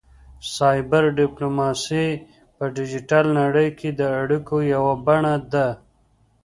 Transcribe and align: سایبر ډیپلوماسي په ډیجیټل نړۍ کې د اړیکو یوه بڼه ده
سایبر 0.53 1.03
ډیپلوماسي 1.19 2.07
په 2.55 2.63
ډیجیټل 2.75 3.25
نړۍ 3.39 3.69
کې 3.79 3.89
د 3.99 4.01
اړیکو 4.21 4.55
یوه 4.73 4.93
بڼه 5.05 5.35
ده 5.53 5.67